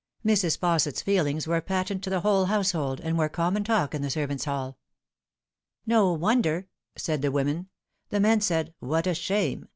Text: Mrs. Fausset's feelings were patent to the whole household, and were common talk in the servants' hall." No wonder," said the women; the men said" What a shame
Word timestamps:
Mrs. 0.25 0.57
Fausset's 0.57 1.03
feelings 1.03 1.45
were 1.45 1.61
patent 1.61 2.03
to 2.03 2.09
the 2.09 2.21
whole 2.21 2.45
household, 2.45 2.99
and 3.01 3.19
were 3.19 3.29
common 3.29 3.63
talk 3.63 3.93
in 3.93 4.01
the 4.01 4.09
servants' 4.09 4.45
hall." 4.45 4.79
No 5.85 6.11
wonder," 6.13 6.65
said 6.95 7.21
the 7.21 7.31
women; 7.31 7.69
the 8.09 8.19
men 8.19 8.41
said" 8.41 8.73
What 8.79 9.05
a 9.05 9.13
shame 9.13 9.67